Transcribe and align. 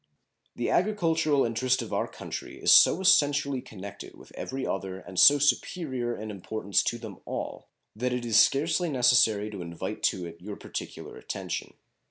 The 0.55 0.71
agricultural 0.71 1.45
interest 1.45 1.83
of 1.83 1.93
our 1.93 2.07
country 2.07 2.57
is 2.59 2.71
so 2.73 3.01
essentially 3.01 3.61
connected 3.61 4.15
with 4.15 4.31
every 4.33 4.65
other 4.65 4.97
and 4.97 5.19
so 5.19 5.37
superior 5.37 6.15
in 6.19 6.31
importance 6.31 6.81
to 6.85 6.97
them 6.97 7.19
all 7.25 7.67
that 7.95 8.11
it 8.11 8.25
is 8.25 8.39
scarcely 8.39 8.89
necessary 8.89 9.51
to 9.51 9.61
invite 9.61 10.01
to 10.05 10.25
it 10.25 10.41
your 10.41 10.55
particular 10.55 11.17
attention. 11.17 11.75